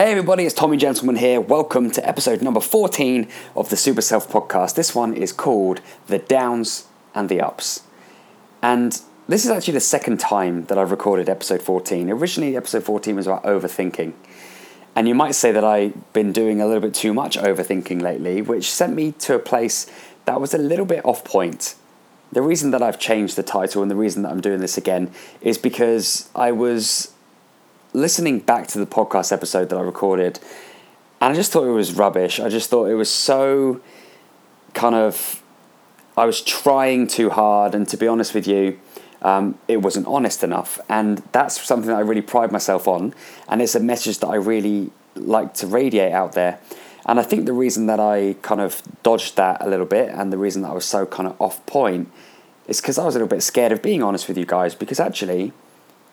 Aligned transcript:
Hey 0.00 0.12
everybody, 0.12 0.46
it's 0.46 0.54
Tommy 0.54 0.78
Gentleman 0.78 1.16
here. 1.16 1.42
Welcome 1.42 1.90
to 1.90 2.08
episode 2.08 2.40
number 2.40 2.60
14 2.60 3.28
of 3.54 3.68
the 3.68 3.76
Super 3.76 4.00
Self 4.00 4.30
podcast. 4.30 4.74
This 4.74 4.94
one 4.94 5.12
is 5.12 5.30
called 5.30 5.82
The 6.06 6.18
Downs 6.18 6.86
and 7.14 7.28
the 7.28 7.42
Ups. 7.42 7.82
And 8.62 8.98
this 9.28 9.44
is 9.44 9.50
actually 9.50 9.74
the 9.74 9.80
second 9.80 10.18
time 10.18 10.64
that 10.64 10.78
I've 10.78 10.90
recorded 10.90 11.28
episode 11.28 11.60
14. 11.60 12.08
Originally, 12.08 12.56
episode 12.56 12.82
14 12.82 13.14
was 13.14 13.26
about 13.26 13.42
overthinking. 13.42 14.14
And 14.96 15.06
you 15.06 15.14
might 15.14 15.34
say 15.34 15.52
that 15.52 15.64
I've 15.64 16.14
been 16.14 16.32
doing 16.32 16.62
a 16.62 16.66
little 16.66 16.80
bit 16.80 16.94
too 16.94 17.12
much 17.12 17.36
overthinking 17.36 18.00
lately, 18.00 18.40
which 18.40 18.70
sent 18.70 18.94
me 18.94 19.12
to 19.12 19.34
a 19.34 19.38
place 19.38 19.86
that 20.24 20.40
was 20.40 20.54
a 20.54 20.58
little 20.58 20.86
bit 20.86 21.04
off 21.04 21.24
point. 21.24 21.74
The 22.32 22.40
reason 22.40 22.70
that 22.70 22.80
I've 22.80 22.98
changed 22.98 23.36
the 23.36 23.42
title 23.42 23.82
and 23.82 23.90
the 23.90 23.96
reason 23.96 24.22
that 24.22 24.30
I'm 24.30 24.40
doing 24.40 24.60
this 24.60 24.78
again 24.78 25.10
is 25.42 25.58
because 25.58 26.30
I 26.34 26.52
was 26.52 27.12
listening 27.92 28.38
back 28.38 28.66
to 28.68 28.78
the 28.78 28.86
podcast 28.86 29.32
episode 29.32 29.68
that 29.70 29.76
I 29.76 29.82
recorded 29.82 30.38
and 31.20 31.32
I 31.32 31.36
just 31.36 31.52
thought 31.52 31.64
it 31.64 31.72
was 31.72 31.92
rubbish. 31.92 32.40
I 32.40 32.48
just 32.48 32.70
thought 32.70 32.86
it 32.86 32.94
was 32.94 33.10
so 33.10 33.80
kind 34.72 34.94
of. 34.94 35.42
I 36.16 36.24
was 36.24 36.40
trying 36.40 37.06
too 37.06 37.30
hard, 37.30 37.74
and 37.74 37.86
to 37.88 37.96
be 37.96 38.08
honest 38.08 38.34
with 38.34 38.46
you, 38.46 38.80
um, 39.22 39.58
it 39.68 39.78
wasn't 39.78 40.06
honest 40.06 40.42
enough. 40.42 40.80
And 40.88 41.18
that's 41.32 41.60
something 41.62 41.88
that 41.88 41.96
I 41.96 42.00
really 42.00 42.22
pride 42.22 42.50
myself 42.50 42.88
on, 42.88 43.14
and 43.48 43.60
it's 43.60 43.74
a 43.74 43.80
message 43.80 44.18
that 44.20 44.28
I 44.28 44.36
really 44.36 44.90
like 45.14 45.54
to 45.54 45.66
radiate 45.66 46.12
out 46.12 46.32
there. 46.32 46.58
And 47.04 47.20
I 47.20 47.22
think 47.22 47.46
the 47.46 47.52
reason 47.52 47.86
that 47.86 48.00
I 48.00 48.36
kind 48.42 48.60
of 48.60 48.82
dodged 49.02 49.36
that 49.36 49.60
a 49.60 49.68
little 49.68 49.86
bit, 49.86 50.08
and 50.08 50.32
the 50.32 50.38
reason 50.38 50.62
that 50.62 50.70
I 50.70 50.74
was 50.74 50.86
so 50.86 51.04
kind 51.04 51.28
of 51.28 51.40
off 51.40 51.64
point, 51.66 52.10
is 52.66 52.80
because 52.80 52.98
I 52.98 53.04
was 53.04 53.14
a 53.14 53.18
little 53.18 53.28
bit 53.28 53.42
scared 53.42 53.72
of 53.72 53.82
being 53.82 54.02
honest 54.02 54.26
with 54.26 54.38
you 54.38 54.46
guys. 54.46 54.74
Because 54.74 54.98
actually, 55.00 55.52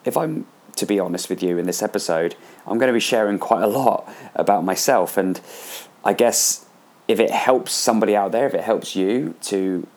if 0.04 0.18
I'm 0.18 0.46
to 0.78 0.86
be 0.86 1.00
honest 1.00 1.30
with 1.30 1.44
you 1.44 1.58
in 1.58 1.66
this 1.66 1.84
episode, 1.84 2.36
I'm 2.66 2.78
going 2.78 2.88
to 2.88 2.94
be 2.94 3.00
sharing 3.00 3.40
quite 3.40 3.64
a 3.64 3.68
lot 3.68 4.08
about 4.36 4.64
myself. 4.64 5.18
And 5.18 5.40
I 6.04 6.14
guess 6.14 6.66
if 7.08 7.20
it 7.20 7.32
helps 7.32 7.72
somebody 7.72 8.16
out 8.16 8.32
there, 8.32 8.48
if 8.48 8.54
it 8.54 8.64
helps 8.64 8.96
you 8.96 9.36
to 9.44 9.88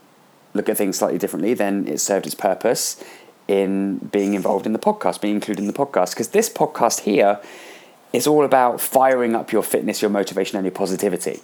look 0.54 0.68
at 0.68 0.76
things 0.76 0.98
slightly 0.98 1.18
differently, 1.18 1.54
then 1.54 1.86
it 1.86 2.00
served 2.00 2.26
its 2.26 2.34
purpose 2.34 3.02
in 3.46 3.98
being 3.98 4.34
involved 4.34 4.66
in 4.66 4.72
the 4.72 4.78
podcast, 4.78 5.20
being 5.20 5.34
included 5.34 5.60
in 5.60 5.66
the 5.66 5.72
podcast. 5.72 6.10
Because 6.10 6.28
this 6.28 6.48
podcast 6.48 7.00
here 7.00 7.40
is 8.12 8.26
all 8.26 8.44
about 8.44 8.80
firing 8.80 9.34
up 9.34 9.52
your 9.52 9.62
fitness, 9.62 10.02
your 10.02 10.10
motivation, 10.10 10.56
and 10.56 10.64
your 10.64 10.72
positivity. 10.72 11.40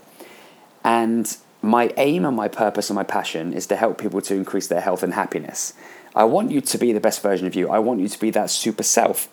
And 0.84 1.36
my 1.62 1.92
aim 1.96 2.24
and 2.24 2.36
my 2.36 2.48
purpose 2.48 2.90
and 2.90 2.94
my 2.94 3.02
passion 3.02 3.52
is 3.52 3.66
to 3.66 3.76
help 3.76 3.98
people 3.98 4.20
to 4.22 4.34
increase 4.34 4.68
their 4.68 4.80
health 4.80 5.02
and 5.02 5.14
happiness. 5.14 5.72
I 6.16 6.24
want 6.24 6.50
you 6.50 6.62
to 6.62 6.78
be 6.78 6.92
the 6.92 7.00
best 7.00 7.22
version 7.22 7.46
of 7.46 7.54
you. 7.54 7.68
I 7.68 7.78
want 7.78 8.00
you 8.00 8.08
to 8.08 8.18
be 8.18 8.30
that 8.30 8.50
super 8.50 8.82
self. 8.82 9.28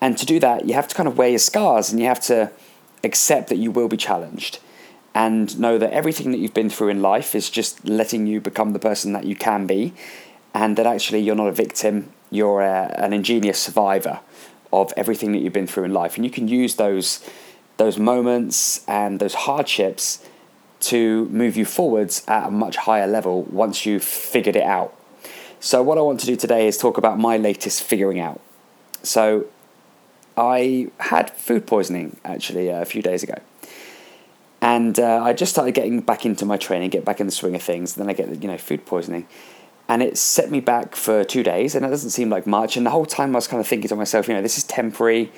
And 0.00 0.16
to 0.16 0.24
do 0.24 0.40
that, 0.40 0.66
you 0.66 0.72
have 0.72 0.88
to 0.88 0.94
kind 0.94 1.06
of 1.06 1.18
wear 1.18 1.28
your 1.28 1.38
scars 1.38 1.92
and 1.92 2.00
you 2.00 2.06
have 2.06 2.20
to 2.22 2.50
accept 3.04 3.50
that 3.50 3.56
you 3.56 3.70
will 3.70 3.88
be 3.88 3.98
challenged 3.98 4.58
and 5.14 5.58
know 5.58 5.78
that 5.78 5.92
everything 5.92 6.32
that 6.32 6.38
you've 6.38 6.54
been 6.54 6.70
through 6.70 6.88
in 6.88 7.02
life 7.02 7.34
is 7.34 7.50
just 7.50 7.86
letting 7.86 8.26
you 8.26 8.40
become 8.40 8.72
the 8.72 8.78
person 8.78 9.12
that 9.12 9.24
you 9.24 9.36
can 9.36 9.66
be 9.66 9.92
and 10.54 10.76
that 10.76 10.86
actually 10.86 11.20
you're 11.20 11.36
not 11.36 11.48
a 11.48 11.52
victim, 11.52 12.10
you're 12.30 12.62
a, 12.62 12.94
an 12.98 13.12
ingenious 13.12 13.58
survivor 13.58 14.20
of 14.72 14.92
everything 14.96 15.32
that 15.32 15.38
you've 15.38 15.52
been 15.52 15.66
through 15.66 15.84
in 15.84 15.92
life. 15.92 16.16
And 16.16 16.24
you 16.24 16.30
can 16.30 16.48
use 16.48 16.76
those, 16.76 17.26
those 17.76 17.98
moments 17.98 18.84
and 18.88 19.20
those 19.20 19.34
hardships 19.34 20.24
to 20.80 21.26
move 21.26 21.56
you 21.56 21.64
forwards 21.64 22.24
at 22.26 22.48
a 22.48 22.50
much 22.50 22.76
higher 22.76 23.06
level 23.06 23.42
once 23.44 23.86
you've 23.86 24.04
figured 24.04 24.56
it 24.56 24.64
out. 24.64 24.94
So, 25.60 25.82
what 25.82 25.98
I 25.98 26.02
want 26.02 26.20
to 26.20 26.26
do 26.26 26.36
today 26.36 26.68
is 26.68 26.76
talk 26.76 26.98
about 26.98 27.18
my 27.18 27.36
latest 27.36 27.82
figuring 27.82 28.20
out. 28.20 28.40
So, 29.02 29.46
I 30.36 30.88
had 31.00 31.30
food 31.30 31.66
poisoning 31.66 32.18
actually 32.24 32.70
uh, 32.70 32.82
a 32.82 32.84
few 32.84 33.02
days 33.02 33.22
ago. 33.22 33.36
And 34.60 34.98
uh, 34.98 35.22
I 35.22 35.32
just 35.32 35.52
started 35.52 35.72
getting 35.72 36.00
back 36.00 36.26
into 36.26 36.44
my 36.44 36.56
training, 36.56 36.90
get 36.90 37.04
back 37.04 37.20
in 37.20 37.26
the 37.26 37.32
swing 37.32 37.54
of 37.54 37.62
things. 37.62 37.94
Then 37.94 38.08
I 38.08 38.12
get, 38.12 38.42
you 38.42 38.48
know, 38.48 38.58
food 38.58 38.84
poisoning. 38.84 39.26
And 39.88 40.02
it 40.02 40.18
set 40.18 40.50
me 40.50 40.60
back 40.60 40.96
for 40.96 41.22
two 41.22 41.44
days, 41.44 41.74
and 41.74 41.86
it 41.86 41.88
doesn't 41.88 42.10
seem 42.10 42.28
like 42.28 42.46
much. 42.46 42.76
And 42.76 42.84
the 42.84 42.90
whole 42.90 43.06
time 43.06 43.34
I 43.34 43.38
was 43.38 43.46
kind 43.46 43.60
of 43.60 43.66
thinking 43.68 43.88
to 43.88 43.96
myself, 43.96 44.26
you 44.26 44.34
know, 44.34 44.42
this 44.42 44.58
is 44.58 44.64
temporary. 44.64 45.30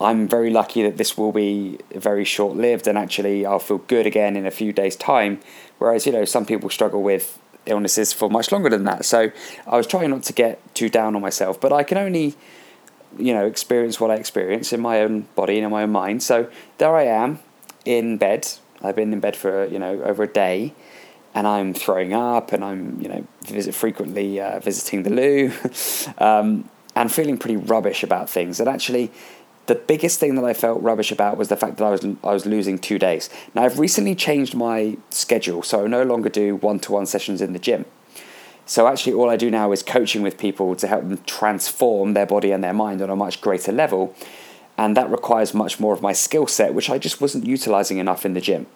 I'm 0.00 0.28
very 0.28 0.50
lucky 0.50 0.82
that 0.82 0.96
this 0.98 1.16
will 1.16 1.32
be 1.32 1.78
very 1.94 2.24
short 2.24 2.56
lived, 2.56 2.86
and 2.86 2.98
actually 2.98 3.46
I'll 3.46 3.58
feel 3.58 3.78
good 3.78 4.06
again 4.06 4.36
in 4.36 4.44
a 4.44 4.50
few 4.50 4.72
days' 4.72 4.96
time. 4.96 5.40
Whereas, 5.78 6.04
you 6.04 6.12
know, 6.12 6.26
some 6.26 6.44
people 6.44 6.68
struggle 6.68 7.02
with 7.02 7.38
illnesses 7.66 8.12
for 8.12 8.30
much 8.30 8.52
longer 8.52 8.68
than 8.68 8.84
that. 8.84 9.04
So 9.04 9.30
I 9.66 9.76
was 9.76 9.86
trying 9.86 10.10
not 10.10 10.22
to 10.24 10.32
get 10.32 10.74
too 10.74 10.88
down 10.88 11.14
on 11.16 11.22
myself, 11.22 11.60
but 11.60 11.72
I 11.72 11.82
can 11.82 11.98
only, 11.98 12.34
you 13.18 13.34
know, 13.34 13.46
experience 13.46 14.00
what 14.00 14.10
I 14.10 14.14
experience 14.14 14.72
in 14.72 14.80
my 14.80 15.00
own 15.00 15.28
body 15.34 15.56
and 15.56 15.64
in 15.64 15.70
my 15.70 15.82
own 15.82 15.90
mind. 15.90 16.22
So 16.22 16.50
there 16.78 16.94
I 16.94 17.04
am 17.04 17.40
in 17.84 18.16
bed. 18.16 18.48
I've 18.82 18.96
been 18.96 19.12
in 19.12 19.20
bed 19.20 19.36
for 19.36 19.66
you 19.66 19.78
know 19.78 20.02
over 20.02 20.22
a 20.22 20.26
day, 20.26 20.74
and 21.34 21.46
I'm 21.46 21.74
throwing 21.74 22.12
up, 22.12 22.52
and 22.52 22.64
I'm 22.64 23.00
you 23.00 23.08
know 23.08 23.26
visit 23.42 23.74
frequently 23.74 24.40
uh, 24.40 24.60
visiting 24.60 25.02
the 25.02 25.10
loo, 25.10 25.52
um, 26.18 26.68
and 26.94 27.12
feeling 27.12 27.36
pretty 27.36 27.56
rubbish 27.56 28.02
about 28.02 28.30
things. 28.30 28.60
And 28.60 28.68
actually, 28.68 29.10
the 29.66 29.74
biggest 29.74 30.18
thing 30.18 30.34
that 30.34 30.44
I 30.44 30.52
felt 30.52 30.82
rubbish 30.82 31.12
about 31.12 31.36
was 31.36 31.48
the 31.48 31.56
fact 31.56 31.76
that 31.76 31.84
I 31.84 31.90
was 31.90 32.04
I 32.04 32.32
was 32.32 32.46
losing 32.46 32.78
two 32.78 32.98
days. 32.98 33.30
Now 33.54 33.64
I've 33.64 33.78
recently 33.78 34.14
changed 34.14 34.54
my 34.54 34.96
schedule, 35.10 35.62
so 35.62 35.84
I 35.84 35.86
no 35.86 36.02
longer 36.02 36.28
do 36.28 36.56
one 36.56 36.80
to 36.80 36.92
one 36.92 37.06
sessions 37.06 37.40
in 37.40 37.52
the 37.52 37.58
gym. 37.58 37.84
So 38.66 38.86
actually, 38.86 39.14
all 39.14 39.28
I 39.28 39.36
do 39.36 39.50
now 39.50 39.72
is 39.72 39.82
coaching 39.82 40.22
with 40.22 40.38
people 40.38 40.76
to 40.76 40.86
help 40.86 41.02
them 41.02 41.18
transform 41.26 42.14
their 42.14 42.26
body 42.26 42.52
and 42.52 42.62
their 42.62 42.72
mind 42.72 43.02
on 43.02 43.10
a 43.10 43.16
much 43.16 43.40
greater 43.40 43.72
level, 43.72 44.14
and 44.78 44.96
that 44.96 45.10
requires 45.10 45.54
much 45.54 45.80
more 45.80 45.92
of 45.92 46.02
my 46.02 46.12
skill 46.12 46.46
set, 46.46 46.72
which 46.72 46.88
I 46.88 46.98
just 46.98 47.20
wasn't 47.20 47.46
utilizing 47.46 47.98
enough 47.98 48.24
in 48.24 48.34
the 48.34 48.40
gym. 48.40 48.66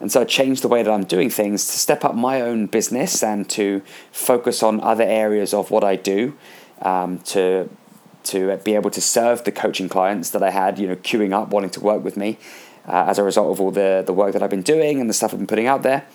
And 0.00 0.10
so 0.10 0.20
I 0.20 0.24
changed 0.24 0.62
the 0.62 0.68
way 0.68 0.82
that 0.82 0.90
I'm 0.90 1.04
doing 1.04 1.30
things 1.30 1.64
to 1.66 1.78
step 1.78 2.04
up 2.04 2.14
my 2.14 2.40
own 2.40 2.66
business 2.66 3.22
and 3.22 3.48
to 3.50 3.82
focus 4.10 4.62
on 4.62 4.80
other 4.80 5.04
areas 5.04 5.54
of 5.54 5.70
what 5.70 5.84
I 5.84 5.96
do, 5.96 6.36
um, 6.82 7.18
to 7.20 7.70
to 8.24 8.56
be 8.58 8.74
able 8.74 8.90
to 8.90 9.00
serve 9.00 9.44
the 9.44 9.52
coaching 9.52 9.88
clients 9.88 10.30
that 10.30 10.42
I 10.42 10.50
had, 10.50 10.78
you 10.78 10.86
know, 10.86 10.96
queuing 10.96 11.32
up, 11.32 11.48
wanting 11.48 11.70
to 11.70 11.80
work 11.80 12.02
with 12.02 12.16
me 12.16 12.38
uh, 12.86 13.06
as 13.08 13.18
a 13.18 13.22
result 13.22 13.52
of 13.52 13.60
all 13.60 13.70
the, 13.70 14.02
the 14.04 14.12
work 14.12 14.32
that 14.32 14.42
I've 14.42 14.50
been 14.50 14.62
doing 14.62 15.00
and 15.00 15.08
the 15.08 15.14
stuff 15.14 15.32
I've 15.32 15.38
been 15.38 15.46
putting 15.46 15.66
out 15.66 15.82
there. 15.82 16.06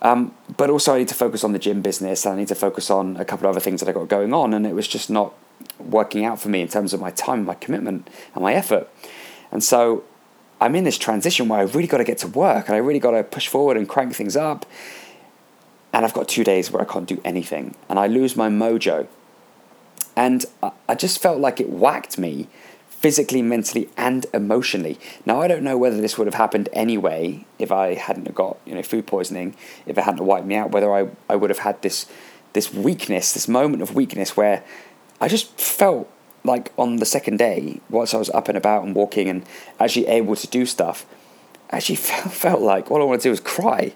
Um, 0.00 0.34
but 0.56 0.70
also, 0.70 0.94
I 0.94 0.98
need 0.98 1.08
to 1.08 1.14
focus 1.14 1.42
on 1.42 1.52
the 1.52 1.58
gym 1.58 1.82
business 1.82 2.24
and 2.24 2.34
I 2.34 2.38
need 2.38 2.48
to 2.48 2.54
focus 2.54 2.90
on 2.90 3.16
a 3.16 3.24
couple 3.24 3.46
of 3.46 3.56
other 3.56 3.60
things 3.60 3.80
that 3.80 3.88
I 3.88 3.92
got 3.92 4.08
going 4.08 4.32
on. 4.32 4.54
And 4.54 4.66
it 4.66 4.74
was 4.74 4.86
just 4.86 5.10
not 5.10 5.34
working 5.78 6.24
out 6.24 6.40
for 6.40 6.48
me 6.48 6.60
in 6.60 6.68
terms 6.68 6.92
of 6.92 7.00
my 7.00 7.10
time, 7.10 7.44
my 7.44 7.54
commitment, 7.54 8.08
and 8.34 8.42
my 8.42 8.54
effort. 8.54 8.88
And 9.50 9.62
so 9.64 10.04
I'm 10.60 10.74
in 10.76 10.84
this 10.84 10.98
transition 10.98 11.48
where 11.48 11.60
I've 11.60 11.74
really 11.74 11.88
got 11.88 11.98
to 11.98 12.04
get 12.04 12.18
to 12.18 12.28
work 12.28 12.68
and 12.68 12.74
I 12.74 12.78
really 12.78 13.00
got 13.00 13.12
to 13.12 13.24
push 13.24 13.48
forward 13.48 13.76
and 13.76 13.88
crank 13.88 14.14
things 14.14 14.36
up. 14.36 14.66
And 15.92 16.04
I've 16.04 16.14
got 16.14 16.28
two 16.28 16.44
days 16.44 16.70
where 16.70 16.82
I 16.82 16.84
can't 16.84 17.06
do 17.06 17.20
anything 17.24 17.74
and 17.88 17.98
I 17.98 18.06
lose 18.06 18.36
my 18.36 18.48
mojo. 18.48 19.08
And 20.18 20.44
I 20.88 20.96
just 20.96 21.22
felt 21.22 21.38
like 21.38 21.60
it 21.60 21.70
whacked 21.70 22.18
me 22.18 22.48
physically, 22.88 23.40
mentally, 23.40 23.88
and 23.96 24.26
emotionally. 24.34 24.98
Now, 25.24 25.40
I 25.40 25.46
don't 25.46 25.62
know 25.62 25.78
whether 25.78 26.00
this 26.00 26.18
would 26.18 26.26
have 26.26 26.34
happened 26.34 26.68
anyway 26.72 27.46
if 27.60 27.70
I 27.70 27.94
hadn't 27.94 28.34
got 28.34 28.56
you 28.66 28.74
know 28.74 28.82
food 28.82 29.06
poisoning, 29.06 29.54
if 29.86 29.96
it 29.96 30.02
hadn't 30.02 30.26
wiped 30.26 30.44
me 30.44 30.56
out, 30.56 30.72
whether 30.72 30.92
I, 30.92 31.10
I 31.28 31.36
would 31.36 31.50
have 31.50 31.60
had 31.60 31.80
this 31.82 32.06
this 32.52 32.74
weakness, 32.74 33.32
this 33.32 33.46
moment 33.46 33.80
of 33.80 33.94
weakness 33.94 34.36
where 34.36 34.64
I 35.20 35.28
just 35.28 35.56
felt 35.60 36.10
like 36.42 36.72
on 36.76 36.96
the 36.96 37.06
second 37.06 37.38
day, 37.38 37.80
once 37.88 38.12
I 38.12 38.16
was 38.16 38.30
up 38.30 38.48
and 38.48 38.58
about 38.58 38.82
and 38.82 38.96
walking 38.96 39.28
and 39.28 39.46
actually 39.78 40.08
able 40.08 40.34
to 40.34 40.48
do 40.48 40.66
stuff, 40.66 41.06
I 41.70 41.76
actually 41.76 41.94
felt, 42.10 42.32
felt 42.32 42.60
like 42.60 42.90
all 42.90 43.00
I 43.00 43.04
wanted 43.04 43.20
to 43.20 43.28
do 43.28 43.30
was 43.30 43.38
cry. 43.38 43.94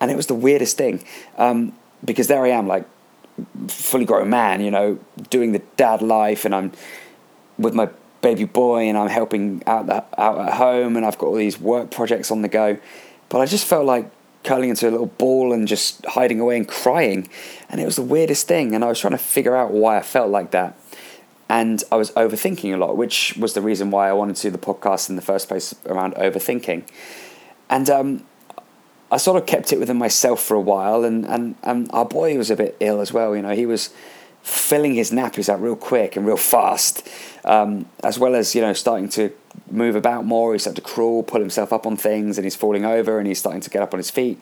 And 0.00 0.10
it 0.10 0.16
was 0.16 0.26
the 0.26 0.34
weirdest 0.34 0.76
thing 0.76 1.04
um, 1.38 1.74
because 2.04 2.26
there 2.26 2.44
I 2.44 2.48
am, 2.48 2.66
like 2.66 2.86
fully 3.68 4.04
grown 4.04 4.30
man, 4.30 4.60
you 4.60 4.70
know, 4.70 4.98
doing 5.30 5.52
the 5.52 5.62
dad 5.76 6.02
life, 6.02 6.44
and 6.44 6.54
I'm 6.54 6.72
with 7.58 7.74
my 7.74 7.88
baby 8.22 8.44
boy, 8.44 8.88
and 8.88 8.98
I'm 8.98 9.08
helping 9.08 9.62
out 9.66 9.86
the, 9.86 10.04
out 10.18 10.38
at 10.38 10.54
home, 10.54 10.96
and 10.96 11.04
I've 11.06 11.18
got 11.18 11.26
all 11.26 11.36
these 11.36 11.58
work 11.60 11.90
projects 11.90 12.30
on 12.30 12.42
the 12.42 12.48
go. 12.48 12.78
But 13.28 13.40
I 13.40 13.46
just 13.46 13.66
felt 13.66 13.86
like 13.86 14.10
curling 14.42 14.70
into 14.70 14.88
a 14.88 14.90
little 14.90 15.06
ball 15.06 15.52
and 15.52 15.68
just 15.68 16.04
hiding 16.06 16.40
away 16.40 16.56
and 16.56 16.66
crying, 16.66 17.28
and 17.68 17.80
it 17.80 17.84
was 17.84 17.96
the 17.96 18.02
weirdest 18.02 18.48
thing. 18.48 18.74
And 18.74 18.84
I 18.84 18.88
was 18.88 18.98
trying 18.98 19.12
to 19.12 19.18
figure 19.18 19.56
out 19.56 19.70
why 19.70 19.98
I 19.98 20.02
felt 20.02 20.30
like 20.30 20.50
that, 20.50 20.78
and 21.48 21.82
I 21.90 21.96
was 21.96 22.10
overthinking 22.12 22.74
a 22.74 22.76
lot, 22.76 22.96
which 22.96 23.36
was 23.36 23.54
the 23.54 23.60
reason 23.60 23.90
why 23.90 24.08
I 24.08 24.12
wanted 24.12 24.36
to 24.36 24.42
do 24.42 24.50
the 24.50 24.58
podcast 24.58 25.10
in 25.10 25.16
the 25.16 25.22
first 25.22 25.48
place 25.48 25.74
around 25.86 26.14
overthinking. 26.14 26.88
And 27.68 27.88
um, 27.88 28.26
I 29.10 29.16
sort 29.16 29.40
of 29.40 29.46
kept 29.46 29.72
it 29.72 29.78
within 29.78 29.98
myself 29.98 30.40
for 30.40 30.54
a 30.54 30.60
while, 30.60 31.04
and, 31.04 31.26
and, 31.26 31.56
and 31.62 31.90
our 31.92 32.04
boy 32.04 32.36
was 32.36 32.50
a 32.50 32.56
bit 32.56 32.76
ill 32.80 33.00
as 33.00 33.12
well. 33.12 33.34
You 33.34 33.42
know, 33.42 33.54
he 33.54 33.66
was 33.66 33.90
filling 34.42 34.94
his 34.94 35.10
nappies 35.10 35.48
out 35.48 35.60
real 35.60 35.76
quick 35.76 36.16
and 36.16 36.26
real 36.26 36.36
fast, 36.36 37.08
um, 37.44 37.86
as 38.04 38.18
well 38.18 38.34
as 38.34 38.54
you 38.54 38.60
know 38.60 38.72
starting 38.72 39.08
to 39.10 39.32
move 39.70 39.96
about 39.96 40.24
more. 40.24 40.52
He's 40.52 40.62
started 40.62 40.82
to 40.82 40.88
crawl, 40.88 41.22
pull 41.22 41.40
himself 41.40 41.72
up 41.72 41.86
on 41.86 41.96
things, 41.96 42.38
and 42.38 42.44
he's 42.44 42.56
falling 42.56 42.84
over, 42.84 43.18
and 43.18 43.26
he's 43.26 43.38
starting 43.38 43.60
to 43.62 43.70
get 43.70 43.82
up 43.82 43.92
on 43.92 43.98
his 43.98 44.10
feet, 44.10 44.40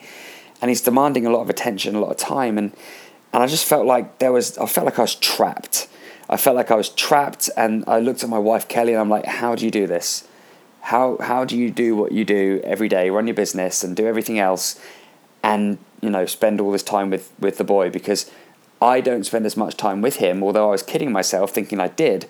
and 0.61 0.69
he's 0.69 0.81
demanding 0.81 1.25
a 1.25 1.31
lot 1.31 1.41
of 1.41 1.49
attention, 1.49 1.95
a 1.95 1.99
lot 1.99 2.11
of 2.11 2.17
time, 2.17 2.57
and 2.57 2.71
and 3.33 3.43
I 3.43 3.47
just 3.47 3.65
felt 3.65 3.85
like 3.85 4.19
there 4.19 4.31
was, 4.31 4.57
I 4.57 4.65
felt 4.65 4.85
like 4.85 4.97
I 4.97 5.03
was 5.03 5.15
trapped. 5.15 5.87
I 6.29 6.37
felt 6.37 6.55
like 6.55 6.71
I 6.71 6.75
was 6.75 6.89
trapped, 6.89 7.49
and 7.57 7.83
I 7.87 7.99
looked 7.99 8.23
at 8.23 8.29
my 8.29 8.39
wife 8.39 8.67
Kelly, 8.67 8.93
and 8.93 9.01
I'm 9.01 9.09
like, 9.09 9.25
how 9.25 9.55
do 9.55 9.65
you 9.65 9.71
do 9.71 9.87
this? 9.87 10.27
How 10.89 11.17
how 11.19 11.45
do 11.45 11.55
you 11.55 11.69
do 11.69 11.95
what 11.95 12.11
you 12.11 12.25
do 12.25 12.61
every 12.63 12.89
day, 12.89 13.11
run 13.11 13.27
your 13.27 13.35
business 13.35 13.83
and 13.83 13.95
do 13.95 14.07
everything 14.07 14.39
else, 14.39 14.79
and 15.43 15.77
you 16.01 16.09
know 16.09 16.25
spend 16.25 16.59
all 16.59 16.71
this 16.71 16.81
time 16.81 17.11
with 17.11 17.31
with 17.39 17.59
the 17.59 17.63
boy 17.63 17.91
because 17.91 18.31
I 18.81 18.99
don't 18.99 19.23
spend 19.23 19.45
as 19.45 19.55
much 19.55 19.77
time 19.77 20.01
with 20.01 20.15
him, 20.15 20.41
although 20.41 20.69
I 20.69 20.71
was 20.71 20.81
kidding 20.81 21.11
myself 21.11 21.51
thinking 21.51 21.79
I 21.79 21.89
did. 21.89 22.27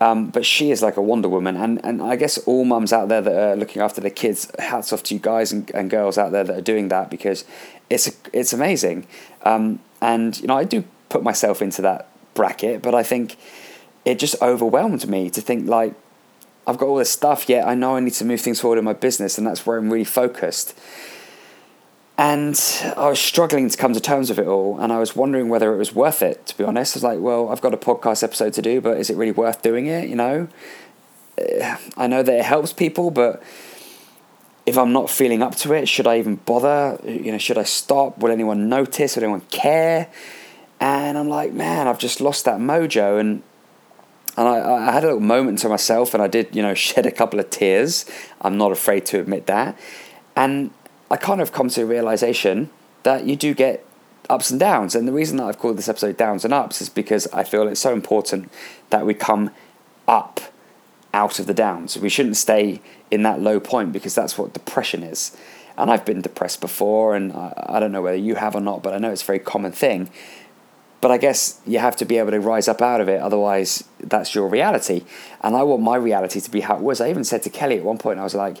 Um, 0.00 0.30
but 0.30 0.44
she 0.44 0.72
is 0.72 0.82
like 0.82 0.96
a 0.96 1.00
Wonder 1.00 1.28
Woman, 1.28 1.56
and, 1.56 1.80
and 1.84 2.02
I 2.02 2.16
guess 2.16 2.38
all 2.38 2.64
mums 2.64 2.92
out 2.92 3.08
there 3.08 3.20
that 3.20 3.36
are 3.36 3.54
looking 3.54 3.80
after 3.80 4.00
their 4.00 4.10
kids, 4.10 4.50
hats 4.58 4.92
off 4.92 5.04
to 5.04 5.14
you 5.14 5.20
guys 5.20 5.52
and, 5.52 5.70
and 5.72 5.88
girls 5.88 6.18
out 6.18 6.32
there 6.32 6.42
that 6.42 6.58
are 6.58 6.68
doing 6.72 6.88
that 6.88 7.08
because 7.08 7.44
it's 7.88 8.10
it's 8.32 8.52
amazing. 8.52 9.06
Um, 9.44 9.78
and 10.00 10.40
you 10.40 10.48
know, 10.48 10.56
I 10.56 10.64
do 10.64 10.82
put 11.08 11.22
myself 11.22 11.62
into 11.62 11.82
that 11.82 12.08
bracket, 12.34 12.82
but 12.82 12.96
I 12.96 13.04
think 13.04 13.36
it 14.04 14.18
just 14.18 14.34
overwhelmed 14.42 15.08
me 15.08 15.30
to 15.30 15.40
think 15.40 15.68
like 15.68 15.94
I've 16.66 16.78
got 16.78 16.86
all 16.86 16.96
this 16.96 17.10
stuff, 17.10 17.48
yet 17.48 17.66
I 17.66 17.74
know 17.74 17.96
I 17.96 18.00
need 18.00 18.12
to 18.14 18.24
move 18.24 18.40
things 18.40 18.60
forward 18.60 18.78
in 18.78 18.84
my 18.84 18.92
business, 18.92 19.36
and 19.36 19.46
that's 19.46 19.66
where 19.66 19.78
I'm 19.78 19.92
really 19.92 20.04
focused. 20.04 20.78
And 22.18 22.60
I 22.96 23.08
was 23.08 23.18
struggling 23.18 23.68
to 23.68 23.76
come 23.76 23.94
to 23.94 24.00
terms 24.00 24.28
with 24.28 24.38
it 24.38 24.46
all, 24.46 24.78
and 24.78 24.92
I 24.92 24.98
was 24.98 25.16
wondering 25.16 25.48
whether 25.48 25.74
it 25.74 25.78
was 25.78 25.94
worth 25.94 26.22
it. 26.22 26.46
To 26.46 26.58
be 26.58 26.62
honest, 26.62 26.94
I 26.94 26.98
was 26.98 27.02
like, 27.04 27.18
"Well, 27.20 27.48
I've 27.48 27.60
got 27.60 27.74
a 27.74 27.78
podcast 27.78 28.22
episode 28.22 28.52
to 28.52 28.62
do, 28.62 28.80
but 28.80 28.98
is 28.98 29.10
it 29.10 29.16
really 29.16 29.32
worth 29.32 29.62
doing 29.62 29.86
it?" 29.86 30.08
You 30.08 30.16
know, 30.16 30.48
eh, 31.38 31.76
I 31.96 32.06
know 32.06 32.22
that 32.22 32.38
it 32.38 32.44
helps 32.44 32.72
people, 32.72 33.10
but 33.10 33.42
if 34.66 34.78
I'm 34.78 34.92
not 34.92 35.10
feeling 35.10 35.42
up 35.42 35.56
to 35.56 35.72
it, 35.72 35.88
should 35.88 36.06
I 36.06 36.18
even 36.18 36.36
bother? 36.36 37.00
You 37.04 37.32
know, 37.32 37.38
should 37.38 37.58
I 37.58 37.64
stop? 37.64 38.18
Will 38.18 38.30
anyone 38.30 38.68
notice? 38.68 39.16
Would 39.16 39.24
anyone 39.24 39.42
care? 39.50 40.08
And 40.78 41.16
I'm 41.16 41.28
like, 41.28 41.52
man, 41.52 41.88
I've 41.88 41.98
just 41.98 42.20
lost 42.20 42.44
that 42.44 42.58
mojo, 42.58 43.18
and 43.18 43.42
and 44.36 44.48
I, 44.48 44.88
I 44.88 44.92
had 44.92 45.04
a 45.04 45.08
little 45.08 45.20
moment 45.20 45.58
to 45.60 45.68
myself, 45.68 46.14
and 46.14 46.22
I 46.22 46.26
did, 46.26 46.54
you 46.54 46.62
know, 46.62 46.74
shed 46.88 47.06
a 47.06 47.10
couple 47.10 47.40
of 47.40 47.50
tears. 47.50 48.06
I'm 48.40 48.56
not 48.56 48.72
afraid 48.72 49.06
to 49.06 49.20
admit 49.20 49.46
that, 49.46 49.78
and 50.36 50.70
I 51.10 51.16
kind 51.16 51.40
of 51.40 51.52
come 51.52 51.68
to 51.70 51.82
a 51.82 51.86
realization 51.86 52.70
that 53.02 53.24
you 53.26 53.36
do 53.36 53.54
get 53.54 53.84
ups 54.30 54.50
and 54.50 54.60
downs, 54.60 54.94
and 54.94 55.06
the 55.06 55.12
reason 55.12 55.36
that 55.36 55.44
I've 55.44 55.58
called 55.58 55.76
this 55.76 55.88
episode 55.88 56.16
"Downs 56.16 56.44
and 56.44 56.54
Ups" 56.54 56.80
is 56.80 56.88
because 56.88 57.26
I 57.28 57.44
feel 57.44 57.66
it's 57.68 57.80
so 57.80 57.92
important 57.92 58.50
that 58.90 59.04
we 59.04 59.14
come 59.14 59.50
up 60.08 60.40
out 61.14 61.38
of 61.38 61.46
the 61.46 61.54
downs. 61.54 61.98
We 61.98 62.08
shouldn't 62.08 62.36
stay 62.36 62.80
in 63.10 63.22
that 63.22 63.40
low 63.40 63.60
point 63.60 63.92
because 63.92 64.14
that's 64.14 64.38
what 64.38 64.54
depression 64.54 65.02
is. 65.02 65.36
And 65.76 65.90
I've 65.90 66.04
been 66.04 66.20
depressed 66.20 66.60
before, 66.60 67.14
and 67.14 67.32
I, 67.32 67.52
I 67.66 67.80
don't 67.80 67.92
know 67.92 68.02
whether 68.02 68.16
you 68.16 68.36
have 68.36 68.54
or 68.54 68.60
not, 68.60 68.82
but 68.82 68.94
I 68.94 68.98
know 68.98 69.10
it's 69.10 69.22
a 69.22 69.26
very 69.26 69.38
common 69.38 69.72
thing. 69.72 70.10
But 71.02 71.10
I 71.10 71.18
guess 71.18 71.60
you 71.66 71.80
have 71.80 71.96
to 71.96 72.04
be 72.04 72.16
able 72.18 72.30
to 72.30 72.38
rise 72.38 72.68
up 72.68 72.80
out 72.80 73.00
of 73.00 73.08
it, 73.08 73.20
otherwise, 73.20 73.82
that's 73.98 74.36
your 74.36 74.48
reality. 74.48 75.02
And 75.42 75.56
I 75.56 75.64
want 75.64 75.82
my 75.82 75.96
reality 75.96 76.40
to 76.40 76.50
be 76.50 76.60
how 76.60 76.76
it 76.76 76.80
was. 76.80 77.00
I 77.00 77.10
even 77.10 77.24
said 77.24 77.42
to 77.42 77.50
Kelly 77.50 77.76
at 77.76 77.84
one 77.84 77.98
point, 77.98 78.20
I 78.20 78.22
was 78.22 78.36
like, 78.36 78.58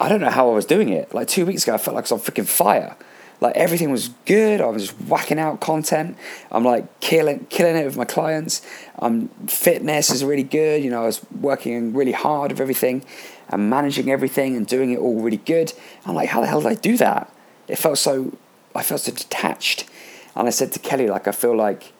I 0.00 0.08
don't 0.08 0.20
know 0.20 0.30
how 0.30 0.50
I 0.50 0.54
was 0.54 0.66
doing 0.66 0.88
it. 0.88 1.14
Like 1.14 1.28
two 1.28 1.46
weeks 1.46 1.62
ago, 1.62 1.74
I 1.74 1.78
felt 1.78 1.94
like 1.94 2.10
I 2.10 2.12
was 2.12 2.12
on 2.12 2.18
freaking 2.18 2.46
fire. 2.46 2.96
Like 3.40 3.56
everything 3.56 3.92
was 3.92 4.08
good. 4.26 4.60
I 4.60 4.66
was 4.66 4.88
just 4.88 5.00
whacking 5.02 5.38
out 5.38 5.60
content. 5.60 6.16
I'm 6.50 6.64
like 6.64 7.00
killing 7.00 7.46
killing 7.50 7.76
it 7.76 7.84
with 7.84 7.96
my 7.96 8.04
clients. 8.04 8.62
Um, 8.98 9.28
fitness 9.46 10.10
is 10.10 10.24
really 10.24 10.42
good. 10.42 10.82
You 10.82 10.90
know, 10.90 11.04
I 11.04 11.06
was 11.06 11.24
working 11.40 11.94
really 11.94 12.12
hard 12.12 12.50
with 12.50 12.60
everything 12.60 13.04
and 13.48 13.70
managing 13.70 14.10
everything 14.10 14.56
and 14.56 14.66
doing 14.66 14.90
it 14.90 14.98
all 14.98 15.20
really 15.22 15.38
good. 15.38 15.72
I'm 16.04 16.16
like, 16.16 16.30
how 16.30 16.40
the 16.40 16.48
hell 16.48 16.62
did 16.62 16.68
I 16.68 16.74
do 16.74 16.96
that? 16.96 17.32
It 17.68 17.76
felt 17.76 17.98
so. 17.98 18.36
I 18.74 18.82
felt 18.82 19.02
so 19.02 19.12
detached. 19.12 19.88
And 20.34 20.46
I 20.46 20.50
said 20.50 20.72
to 20.72 20.78
Kelly, 20.78 21.08
like, 21.08 21.26
I 21.28 21.32
feel 21.32 21.56
like 21.56 21.92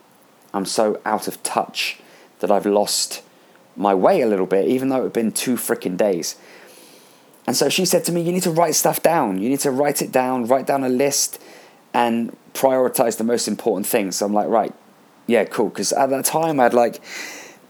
I'm 0.53 0.65
so 0.65 1.01
out 1.05 1.29
of 1.29 1.43
touch 1.43 1.99
that 2.41 2.51
I've 2.51 2.67
lost 2.67 3.23
my 3.77 3.95
way 3.95 4.21
a 4.21 4.27
little 4.27 4.47
bit, 4.47 4.69
even 4.69 4.89
though 4.89 5.01
it 5.01 5.05
had 5.05 5.13
been 5.13 5.33
two 5.33 5.55
freaking 5.55 5.97
days. 5.97 6.37
And 7.47 7.57
so 7.57 7.69
she 7.69 7.85
said 7.85 8.05
to 8.05 8.13
me, 8.13 8.23
You 8.23 8.33
need 8.33 8.43
to 8.45 8.51
write 8.51 8.75
stuff 8.75 9.03
down. 9.03 9.41
You 9.41 9.49
need 9.49 9.61
to 9.61 9.71
write 9.71 10.03
it 10.03 10.13
down, 10.13 10.47
write 10.47 10.67
down 10.67 10.85
a 10.85 10.89
list, 10.89 11.43
and 11.95 12.37
prioritize 12.55 13.17
the 13.17 13.25
most 13.25 13.49
important 13.49 13.87
things. 13.87 14.17
So 14.17 14.27
I'm 14.27 14.35
like, 14.35 14.49
Right, 14.49 14.75
yeah, 15.27 15.45
cool. 15.45 15.69
Because 15.69 15.93
at 15.93 16.11
that 16.11 16.25
time, 16.25 16.61
I 16.61 16.65
had 16.65 16.75
like, 16.75 17.01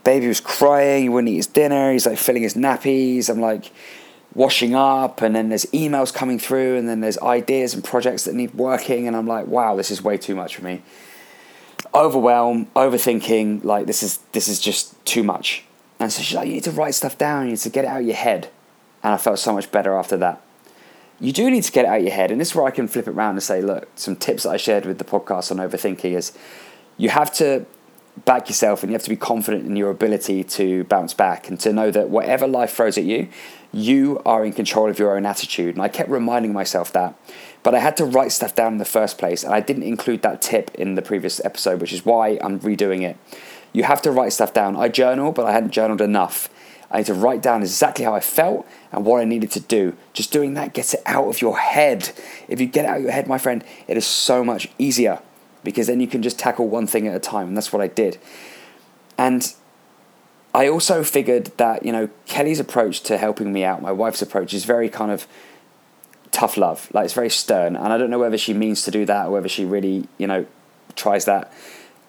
baby 0.03 0.27
was 0.27 0.39
crying, 0.39 1.03
he 1.03 1.09
wouldn't 1.09 1.31
eat 1.31 1.37
his 1.37 1.47
dinner, 1.47 1.91
he's 1.91 2.05
like 2.05 2.17
filling 2.17 2.43
his 2.43 2.55
nappies. 2.55 3.29
I'm 3.29 3.39
like, 3.39 3.71
washing 4.33 4.75
up 4.75 5.21
and 5.21 5.35
then 5.35 5.49
there's 5.49 5.65
emails 5.67 6.13
coming 6.13 6.39
through 6.39 6.77
and 6.77 6.87
then 6.87 7.01
there's 7.01 7.17
ideas 7.19 7.73
and 7.73 7.83
projects 7.83 8.23
that 8.23 8.33
need 8.33 8.53
working 8.53 9.07
and 9.07 9.15
I'm 9.15 9.27
like 9.27 9.47
wow 9.47 9.75
this 9.75 9.91
is 9.91 10.01
way 10.01 10.17
too 10.17 10.35
much 10.35 10.55
for 10.55 10.63
me. 10.63 10.81
Overwhelm 11.93 12.67
overthinking 12.75 13.63
like 13.63 13.87
this 13.87 14.03
is 14.03 14.17
this 14.31 14.47
is 14.47 14.59
just 14.59 15.03
too 15.05 15.23
much. 15.23 15.63
And 15.99 16.11
so 16.11 16.21
she's 16.21 16.35
like 16.35 16.47
you 16.47 16.53
need 16.53 16.63
to 16.63 16.71
write 16.71 16.95
stuff 16.95 17.17
down 17.17 17.45
you 17.45 17.51
need 17.51 17.59
to 17.59 17.69
get 17.69 17.85
it 17.85 17.89
out 17.89 18.01
of 18.01 18.07
your 18.07 18.15
head. 18.15 18.49
And 19.03 19.13
I 19.13 19.17
felt 19.17 19.39
so 19.39 19.53
much 19.53 19.71
better 19.71 19.95
after 19.95 20.15
that. 20.17 20.41
You 21.19 21.31
do 21.31 21.51
need 21.51 21.63
to 21.63 21.71
get 21.71 21.85
it 21.85 21.87
out 21.87 21.99
of 21.99 22.03
your 22.03 22.13
head, 22.13 22.31
and 22.31 22.41
this 22.41 22.49
is 22.49 22.55
where 22.55 22.65
I 22.65 22.71
can 22.71 22.87
flip 22.87 23.07
it 23.07 23.11
around 23.11 23.35
and 23.35 23.43
say, 23.43 23.61
look, 23.61 23.87
some 23.95 24.15
tips 24.15 24.41
that 24.43 24.49
I 24.49 24.57
shared 24.57 24.87
with 24.87 24.97
the 24.97 25.03
podcast 25.03 25.51
on 25.51 25.57
overthinking 25.57 26.17
is 26.17 26.35
you 26.97 27.09
have 27.09 27.31
to 27.35 27.65
back 28.25 28.49
yourself 28.49 28.83
and 28.83 28.91
you 28.91 28.93
have 28.93 29.03
to 29.03 29.09
be 29.09 29.15
confident 29.15 29.65
in 29.65 29.75
your 29.75 29.89
ability 29.89 30.43
to 30.43 30.83
bounce 30.85 31.13
back 31.13 31.49
and 31.49 31.59
to 31.59 31.73
know 31.73 31.91
that 31.91 32.09
whatever 32.09 32.47
life 32.47 32.73
throws 32.73 32.97
at 32.97 33.03
you, 33.03 33.29
you 33.71 34.21
are 34.25 34.45
in 34.45 34.53
control 34.53 34.89
of 34.89 34.99
your 34.99 35.15
own 35.15 35.25
attitude. 35.25 35.75
And 35.75 35.83
I 35.83 35.87
kept 35.87 36.09
reminding 36.09 36.53
myself 36.53 36.91
that. 36.93 37.15
But 37.63 37.75
I 37.75 37.79
had 37.79 37.95
to 37.97 38.05
write 38.05 38.31
stuff 38.31 38.55
down 38.55 38.73
in 38.73 38.77
the 38.79 38.85
first 38.85 39.17
place, 39.17 39.43
and 39.43 39.53
I 39.53 39.59
didn't 39.59 39.83
include 39.83 40.23
that 40.23 40.41
tip 40.41 40.73
in 40.75 40.95
the 40.95 41.01
previous 41.01 41.43
episode, 41.45 41.79
which 41.79 41.93
is 41.93 42.03
why 42.03 42.39
I'm 42.41 42.59
redoing 42.59 43.03
it. 43.03 43.17
You 43.71 43.83
have 43.83 44.01
to 44.01 44.11
write 44.11 44.33
stuff 44.33 44.51
down. 44.51 44.75
I 44.75 44.89
journal, 44.89 45.31
but 45.31 45.45
I 45.45 45.51
hadn't 45.51 45.71
journaled 45.71 46.01
enough. 46.01 46.49
I 46.89 46.97
need 46.97 47.05
to 47.05 47.13
write 47.13 47.41
down 47.41 47.61
exactly 47.61 48.03
how 48.03 48.15
I 48.15 48.19
felt 48.19 48.67
and 48.91 49.05
what 49.05 49.21
I 49.21 49.25
needed 49.25 49.51
to 49.51 49.59
do. 49.59 49.95
Just 50.11 50.33
doing 50.33 50.55
that 50.55 50.73
gets 50.73 50.93
it 50.93 51.01
out 51.05 51.27
of 51.27 51.39
your 51.39 51.57
head. 51.57 52.11
If 52.49 52.59
you 52.59 52.65
get 52.65 52.85
it 52.85 52.89
out 52.89 52.97
of 52.97 53.03
your 53.03 53.11
head, 53.11 53.27
my 53.27 53.37
friend, 53.37 53.63
it 53.87 53.95
is 53.95 54.05
so 54.05 54.43
much 54.43 54.67
easier 54.77 55.21
because 55.63 55.87
then 55.87 55.99
you 55.99 56.07
can 56.07 56.21
just 56.21 56.39
tackle 56.39 56.67
one 56.67 56.87
thing 56.87 57.07
at 57.07 57.15
a 57.15 57.19
time. 57.19 57.49
And 57.49 57.57
that's 57.57 57.71
what 57.71 57.81
I 57.81 57.87
did. 57.87 58.17
And 59.17 59.53
I 60.53 60.67
also 60.67 61.03
figured 61.03 61.45
that, 61.57 61.85
you 61.85 61.91
know, 61.91 62.09
Kelly's 62.25 62.59
approach 62.59 63.01
to 63.01 63.17
helping 63.17 63.53
me 63.53 63.63
out, 63.63 63.81
my 63.81 63.91
wife's 63.91 64.21
approach, 64.21 64.53
is 64.53 64.65
very 64.65 64.89
kind 64.89 65.11
of 65.11 65.27
tough 66.31 66.57
love. 66.57 66.89
Like 66.93 67.05
it's 67.05 67.13
very 67.13 67.29
stern. 67.29 67.75
And 67.75 67.93
I 67.93 67.97
don't 67.97 68.09
know 68.09 68.19
whether 68.19 68.37
she 68.37 68.53
means 68.53 68.83
to 68.83 68.91
do 68.91 69.05
that 69.05 69.27
or 69.27 69.31
whether 69.31 69.49
she 69.49 69.65
really, 69.65 70.07
you 70.17 70.27
know, 70.27 70.45
tries 70.95 71.25
that 71.25 71.53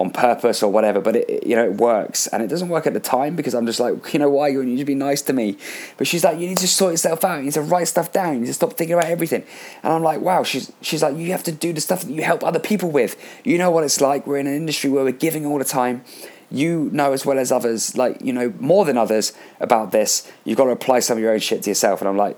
on 0.03 0.11
purpose 0.11 0.65
or 0.65 0.71
whatever, 0.71 1.01
but 1.01 1.15
it, 1.15 1.47
you 1.47 1.55
know 1.55 1.65
it 1.65 1.75
works, 1.75 2.27
and 2.27 2.43
it 2.43 2.49
doesn't 2.49 2.69
work 2.69 2.89
at 2.89 2.93
the 2.93 3.01
time 3.01 3.37
because 3.37 3.55
I'm 3.55 3.67
just 3.67 3.79
like, 3.79 4.13
you 4.13 4.19
know, 4.19 4.29
why? 4.29 4.49
You 4.49 4.65
need 4.65 4.79
to 4.79 4.85
be 4.85 4.97
nice 4.97 5.23
to 5.23 5.33
me, 5.33 5.57
but 5.97 6.09
she's 6.09 6.25
like, 6.25 6.41
you 6.41 6.49
need 6.49 6.59
to 6.59 6.67
sort 6.67 6.93
yourself 6.93 7.25
out, 7.25 7.37
you 7.37 7.45
need 7.45 7.53
to 7.53 7.63
write 7.63 7.87
stuff 7.87 8.13
down, 8.13 8.35
you 8.35 8.41
need 8.41 8.47
to 8.49 8.55
stop 8.55 8.73
thinking 8.73 8.95
about 8.95 9.07
everything, 9.07 9.45
and 9.85 9.93
I'm 9.93 10.03
like, 10.03 10.21
wow, 10.21 10.43
she's 10.43 10.73
she's 10.81 11.03
like, 11.03 11.17
you 11.17 11.31
have 11.31 11.45
to 11.45 11.53
do 11.53 11.73
the 11.73 11.81
stuff 11.81 12.03
that 12.03 12.13
you 12.13 12.25
help 12.25 12.43
other 12.43 12.59
people 12.59 12.91
with. 12.91 13.17
You 13.45 13.59
know 13.59 13.71
what 13.71 13.85
it's 13.85 14.01
like. 14.01 14.27
We're 14.27 14.39
in 14.39 14.49
an 14.49 14.57
industry 14.57 14.91
where 14.91 15.05
we're 15.05 15.13
giving 15.13 15.47
all 15.47 15.59
the 15.59 15.65
time. 15.65 16.05
You 16.51 16.91
know 16.93 17.13
as 17.13 17.25
well 17.25 17.39
as 17.39 17.53
others, 17.53 17.97
like 17.97 18.21
you 18.21 18.33
know 18.33 18.53
more 18.59 18.85
than 18.85 18.99
others 18.99 19.33
about 19.61 19.93
this. 19.93 20.29
You've 20.45 20.59
got 20.59 20.65
to 20.65 20.71
apply 20.71 20.99
some 20.99 21.17
of 21.17 21.23
your 21.23 21.33
own 21.33 21.39
shit 21.39 21.63
to 21.63 21.71
yourself, 21.71 22.01
and 22.01 22.09
I'm 22.09 22.17
like, 22.17 22.37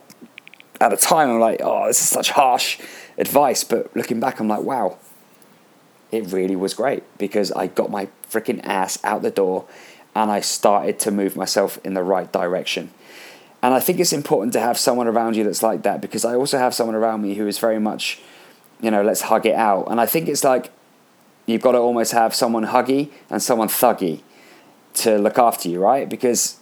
at 0.83 0.91
the 0.91 0.99
time, 0.99 1.31
I'm 1.31 1.41
like, 1.41 1.61
oh, 1.65 1.87
this 1.87 2.01
is 2.03 2.09
such 2.09 2.31
harsh 2.31 2.79
advice, 3.17 3.65
but 3.65 3.97
looking 3.97 4.21
back, 4.21 4.39
I'm 4.39 4.49
like, 4.49 4.63
wow 4.63 4.99
it 6.15 6.33
really 6.33 6.55
was 6.55 6.75
great 6.75 7.03
because 7.19 7.51
I 7.53 7.67
got 7.67 7.91
my 7.91 8.09
freaking 8.31 8.61
ass 8.65 8.99
out 9.03 9.23
the 9.23 9.33
door 9.33 9.67
and 10.15 10.31
I 10.31 10.41
started 10.41 11.01
to 11.01 11.11
move 11.11 11.37
myself 11.37 11.79
in 11.85 11.95
the 11.95 12.05
right 12.05 12.31
direction. 12.31 12.91
And 13.63 13.75
I 13.75 13.81
think 13.81 13.99
it's 13.99 14.13
important 14.13 14.53
to 14.53 14.61
have 14.61 14.79
someone 14.79 15.09
around 15.09 15.35
you 15.35 15.43
that's 15.43 15.63
like 15.63 15.83
that 15.83 16.01
because 16.01 16.25
I 16.25 16.37
also 16.37 16.57
have 16.59 16.73
someone 16.73 16.95
around 16.95 17.23
me 17.23 17.35
who 17.35 17.49
is 17.49 17.59
very 17.59 17.81
much, 17.81 18.21
you 18.81 18.93
know, 18.93 19.03
let's 19.03 19.23
hug 19.23 19.45
it 19.45 19.57
out. 19.57 19.91
And 19.91 20.01
I 20.01 20.07
think 20.07 20.29
it's 20.29 20.45
like 20.45 20.71
you've 21.47 21.63
got 21.63 21.73
to 21.73 21.79
almost 21.79 22.13
have 22.13 22.33
someone 22.33 22.67
huggy 22.67 23.11
and 23.29 23.43
someone 23.43 23.69
thuggy 23.69 24.21
to 24.95 25.19
look 25.19 25.37
after 25.37 25.69
you, 25.69 25.81
right? 25.81 26.09
Because 26.09 26.59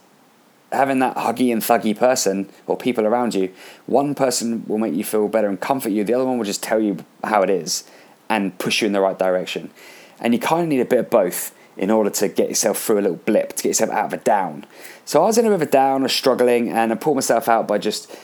having 0.71 1.01
that 1.01 1.17
huggy 1.17 1.53
and 1.53 1.61
thuggy 1.61 1.95
person 1.95 2.49
or 2.67 2.79
people 2.79 3.05
around 3.05 3.35
you, 3.35 3.53
one 3.85 4.15
person 4.15 4.65
will 4.67 4.79
make 4.79 4.95
you 4.95 5.05
feel 5.05 5.29
better 5.29 5.49
and 5.49 5.61
comfort 5.61 5.91
you, 5.91 6.05
the 6.05 6.15
other 6.15 6.25
one 6.25 6.39
will 6.39 6.47
just 6.47 6.63
tell 6.63 6.81
you 6.81 7.05
how 7.23 7.43
it 7.43 7.51
is 7.51 7.85
and 8.33 8.57
push 8.59 8.81
you 8.81 8.87
in 8.87 8.93
the 8.93 9.01
right 9.01 9.19
direction. 9.19 9.71
And 10.19 10.33
you 10.33 10.41
kind 10.41 10.63
of 10.63 10.69
need 10.69 10.81
a 10.81 10.87
bit 10.87 11.01
of 11.01 11.11
both 11.11 11.55
in 11.77 11.91
order 11.91 12.09
to 12.11 12.29
get 12.29 12.49
yourself 12.49 12.79
through 12.79 12.99
a 12.99 13.03
little 13.03 13.17
blip, 13.17 13.51
to 13.51 13.63
get 13.63 13.71
yourself 13.71 13.91
out 13.91 14.07
of 14.07 14.13
a 14.15 14.17
down. 14.19 14.65
So 15.05 15.23
I 15.23 15.27
was 15.27 15.37
in 15.37 15.45
a 15.45 15.49
bit 15.49 15.55
of 15.55 15.63
a 15.63 15.67
down, 15.67 16.01
I 16.01 16.05
was 16.05 16.13
struggling, 16.13 16.71
and 16.71 16.93
I 16.93 16.95
pulled 16.95 17.17
myself 17.17 17.49
out 17.49 17.69
by 17.69 17.79
just 17.79 18.15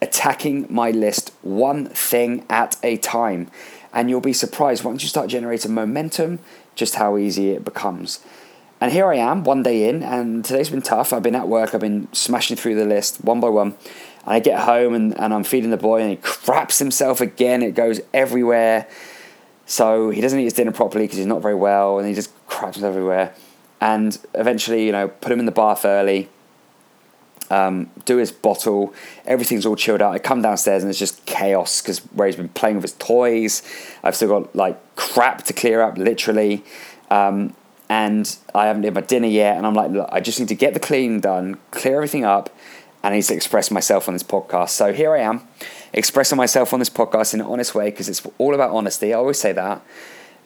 attacking 0.00 0.66
my 0.70 0.90
list 0.90 1.32
one 1.42 1.86
thing 1.86 2.44
at 2.48 2.76
a 2.82 2.96
time. 2.96 3.50
And 3.92 4.08
you'll 4.08 4.20
be 4.20 4.32
surprised 4.32 4.84
once 4.84 5.02
you 5.02 5.08
start 5.08 5.28
generating 5.28 5.74
momentum, 5.74 6.38
just 6.74 6.96
how 6.96 7.16
easy 7.16 7.50
it 7.50 7.64
becomes. 7.64 8.20
And 8.80 8.92
here 8.92 9.06
I 9.06 9.16
am, 9.16 9.42
one 9.42 9.62
day 9.62 9.88
in, 9.88 10.02
and 10.02 10.44
today's 10.44 10.70
been 10.70 10.82
tough. 10.82 11.12
I've 11.12 11.22
been 11.22 11.34
at 11.34 11.48
work, 11.48 11.74
I've 11.74 11.80
been 11.80 12.08
smashing 12.12 12.56
through 12.56 12.76
the 12.76 12.84
list 12.84 13.24
one 13.24 13.40
by 13.40 13.48
one. 13.48 13.74
And 14.24 14.34
I 14.34 14.40
get 14.40 14.60
home 14.60 14.94
and, 14.94 15.18
and 15.18 15.32
I'm 15.32 15.44
feeding 15.44 15.70
the 15.70 15.76
boy, 15.76 16.02
and 16.02 16.10
he 16.10 16.16
craps 16.16 16.78
himself 16.78 17.20
again. 17.20 17.62
It 17.62 17.74
goes 17.74 18.00
everywhere. 18.12 18.86
So 19.66 20.10
he 20.10 20.20
doesn't 20.20 20.38
eat 20.38 20.44
his 20.44 20.52
dinner 20.54 20.72
properly 20.72 21.04
because 21.04 21.18
he's 21.18 21.26
not 21.26 21.42
very 21.42 21.54
well, 21.54 21.98
and 21.98 22.08
he 22.08 22.14
just 22.14 22.30
craps 22.46 22.80
everywhere. 22.82 23.34
And 23.80 24.16
eventually, 24.34 24.86
you 24.86 24.92
know, 24.92 25.08
put 25.08 25.32
him 25.32 25.40
in 25.40 25.46
the 25.46 25.52
bath 25.52 25.84
early. 25.84 26.28
um, 27.50 27.90
do 28.04 28.16
his 28.16 28.32
bottle. 28.32 28.94
Everything's 29.24 29.66
all 29.66 29.76
chilled 29.76 30.02
out. 30.02 30.12
I 30.12 30.18
come 30.18 30.42
downstairs 30.42 30.82
and 30.82 30.90
it's 30.90 30.98
just 30.98 31.24
chaos 31.26 31.80
because 31.80 32.00
he's 32.16 32.36
been 32.36 32.48
playing 32.50 32.76
with 32.76 32.84
his 32.84 32.92
toys. 32.94 33.62
I've 34.02 34.14
still 34.16 34.28
got 34.28 34.56
like 34.56 34.78
crap 34.96 35.42
to 35.44 35.52
clear 35.52 35.80
up, 35.80 35.96
literally. 35.98 36.64
Um, 37.10 37.54
and 37.88 38.36
I 38.54 38.66
haven't 38.66 38.82
had 38.82 38.94
my 38.94 39.00
dinner 39.00 39.28
yet. 39.28 39.56
And 39.56 39.66
I'm 39.66 39.74
like, 39.74 39.90
look, 39.90 40.08
I 40.10 40.20
just 40.20 40.40
need 40.40 40.48
to 40.48 40.54
get 40.54 40.74
the 40.74 40.80
cleaning 40.80 41.20
done, 41.20 41.58
clear 41.70 41.96
everything 41.96 42.24
up, 42.24 42.50
and 43.02 43.12
I 43.12 43.16
need 43.16 43.22
to 43.24 43.34
express 43.34 43.70
myself 43.70 44.08
on 44.08 44.14
this 44.14 44.24
podcast. 44.24 44.70
So 44.70 44.92
here 44.92 45.14
I 45.14 45.20
am, 45.20 45.46
expressing 45.96 46.36
myself 46.36 46.72
on 46.72 46.78
this 46.78 46.90
podcast 46.90 47.34
in 47.34 47.40
an 47.40 47.46
honest 47.46 47.74
way 47.74 47.90
because 47.90 48.08
it's 48.08 48.24
all 48.38 48.54
about 48.54 48.70
honesty. 48.70 49.12
I 49.12 49.16
always 49.16 49.40
say 49.40 49.52
that. 49.52 49.82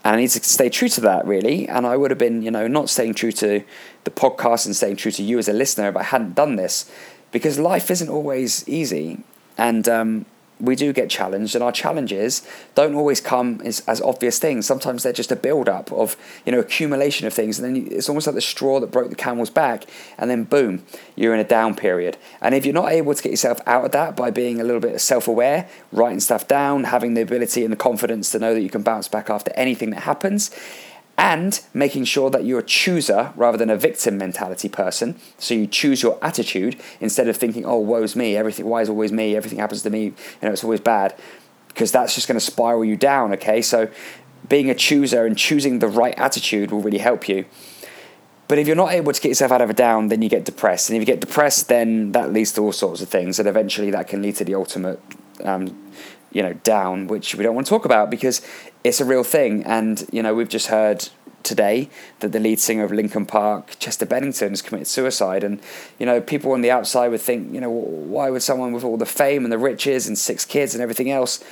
And 0.03 0.17
I 0.17 0.21
need 0.21 0.29
to 0.29 0.43
stay 0.43 0.71
true 0.71 0.89
to 0.89 1.01
that, 1.03 1.27
really. 1.27 1.69
And 1.69 1.87
I 1.87 1.97
would 1.97 2.11
have 2.11 2.19
been, 2.19 2.41
you 2.41 2.51
know, 2.51 2.67
not 2.67 2.89
staying 2.89 3.15
true 3.15 3.33
to 3.33 3.63
the 4.05 4.11
podcast 4.11 4.65
and 4.65 4.75
staying 4.75 4.97
true 4.97 5.13
to 5.13 5.23
you 5.23 5.39
as 5.39 5.47
a 5.49 5.53
listener 5.53 5.91
if 5.91 5.97
I 5.97 6.05
hadn't 6.05 6.35
done 6.35 6.57
this. 6.57 6.91
Because 7.33 7.59
life 7.59 7.91
isn't 7.91 8.09
always 8.09 8.67
easy. 8.67 9.23
And 9.59 9.87
um, 9.89 10.25
we 10.61 10.77
do 10.77 10.93
get 10.93 11.11
challenged, 11.11 11.55
and 11.55 11.65
our 11.65 11.73
challenges 11.73 12.47
don't 12.75 12.95
always 12.95 13.21
come 13.21 13.61
as, 13.65 13.81
as 13.89 14.01
obvious 14.01 14.39
things. 14.39 14.67
Sometimes 14.67 15.03
they're 15.03 15.13
just 15.13 15.33
a 15.33 15.37
build 15.37 15.69
up 15.69 15.91
of 15.93 16.17
you 16.45 16.53
know 16.53 16.61
accumulation 16.61 17.27
of 17.27 17.35
things, 17.35 17.59
and 17.59 17.77
then 17.77 17.89
it's 17.91 18.09
almost 18.09 18.27
like 18.27 18.35
the 18.35 18.41
straw 18.41 18.81
that 18.81 18.91
broke 18.91 19.11
the 19.11 19.17
camel's 19.17 19.51
back, 19.51 19.85
and 20.19 20.31
then 20.31 20.45
boom, 20.45 20.85
you're 21.17 21.35
in 21.35 21.41
a 21.41 21.45
down 21.45 21.75
period. 21.75 22.17
And 22.41 22.55
if 22.55 22.65
you're 22.65 22.75
not 22.75 22.93
able 22.93 23.15
to 23.15 23.23
get 23.23 23.31
yourself 23.31 23.61
out 23.67 23.85
of 23.85 23.93
that 23.93 24.17
by 24.17 24.31
being 24.31 24.61
a 24.61 24.65
little 24.65 24.81
bit 24.81 25.01
self 25.01 25.29
aware, 25.29 25.69
writing 25.93 26.21
stuff 26.21 26.47
down, 26.47 26.85
having 26.85 27.15
the 27.15 27.23
ability 27.23 27.65
and 27.65 27.73
the 27.73 27.77
confidence 27.77 28.31
to 28.33 28.39
know 28.39 28.55
that 28.55 28.61
you 28.61 28.71
can 28.71 28.83
bounce 28.83 29.09
back 29.09 29.31
after 29.31 29.53
anything 29.55 29.91
that 29.91 30.01
happens, 30.03 30.51
and 31.21 31.61
making 31.75 32.03
sure 32.03 32.31
that 32.31 32.45
you're 32.45 32.61
a 32.61 32.63
chooser 32.63 33.31
rather 33.37 33.59
than 33.59 33.69
a 33.69 33.77
victim 33.77 34.17
mentality 34.17 34.71
person. 34.71 35.21
So 35.37 35.53
you 35.53 35.67
choose 35.67 36.03
your 36.03 36.19
attitude 36.23 36.81
instead 36.99 37.29
of 37.29 37.37
thinking, 37.37 37.67
"Oh, 37.67 37.79
woe's 37.79 38.17
me! 38.17 38.39
Everything, 38.39 38.65
why 38.65 38.81
is 38.81 38.89
always 38.89 39.13
me? 39.13 39.37
Everything 39.37 39.59
happens 39.59 39.83
to 39.83 39.91
me. 39.91 40.05
You 40.05 40.15
know, 40.41 40.53
it's 40.53 40.65
always 40.65 40.81
bad," 40.81 41.15
because 41.69 41.93
that's 41.93 42.15
just 42.15 42.27
going 42.27 42.41
to 42.41 42.45
spiral 42.45 42.87
you 42.87 42.97
down. 42.97 43.35
Okay, 43.35 43.61
so 43.61 43.89
being 44.49 44.71
a 44.71 44.75
chooser 44.75 45.27
and 45.27 45.37
choosing 45.37 45.81
the 45.81 45.89
right 45.89 46.19
attitude 46.19 46.71
will 46.71 46.81
really 46.81 47.05
help 47.11 47.29
you. 47.29 47.45
But 48.49 48.59
if 48.59 48.67
you're 48.67 48.75
not 48.75 48.93
able 48.93 49.13
to 49.13 49.21
get 49.21 49.29
yourself 49.29 49.53
out 49.53 49.61
of 49.61 49.69
a 49.69 49.75
down, 49.75 50.09
then 50.09 50.23
you 50.23 50.31
get 50.31 50.47
depressed, 50.47 50.89
and 50.89 50.97
if 50.97 51.03
you 51.03 51.07
get 51.07 51.21
depressed, 51.21 51.69
then 51.69 52.13
that 52.13 52.33
leads 52.33 52.53
to 52.53 52.63
all 52.63 52.73
sorts 52.73 53.03
of 53.03 53.11
things, 53.11 53.39
and 53.39 53.47
eventually 53.47 53.91
that 53.91 54.09
can 54.09 54.23
lead 54.23 54.37
to 54.37 54.45
the 54.45 54.55
ultimate. 54.55 54.99
Um, 55.45 55.77
you 56.33 56.43
know, 56.43 56.55
down, 56.55 57.07
which 57.07 57.35
we 57.35 57.43
don't 57.43 57.55
want 57.55 57.67
to 57.67 57.71
talk 57.71 57.85
about 57.85 58.11
because 58.11 58.41
it's 58.85 59.01
a 59.01 59.05
real 59.05 59.25
thing. 59.25 59.65
And, 59.65 60.07
you 60.13 60.23
know, 60.23 60.35
we've 60.35 60.49
just 60.49 60.69
heard 60.69 61.09
today 61.43 61.89
that 62.21 62.33
the 62.33 62.41
lead 62.41 62.61
singer 62.61 62.85
of 62.85 62.93
Linkin 62.93 63.27
Park, 63.27 63.77
Chester 63.79 64.07
Bennington, 64.07 64.51
has 64.51 64.63
committed 64.63 64.87
suicide. 64.87 65.43
And, 65.43 65.61
you 65.99 66.07
know, 66.07 66.21
people 66.21 66.53
on 66.53 66.61
the 66.61 66.71
outside 66.71 67.09
would 67.09 67.21
think, 67.21 67.53
you 67.53 67.61
know, 67.61 67.71
why 67.71 68.31
would 68.31 68.43
someone 68.43 68.73
with 68.73 68.85
all 68.85 68.97
the 68.97 69.07
fame 69.07 69.45
and 69.45 69.53
the 69.53 69.59
riches 69.59 70.07
and 70.07 70.17
six 70.17 70.45
kids 70.45 70.75
and 70.75 70.83
everything 70.83 71.11
else 71.11 71.43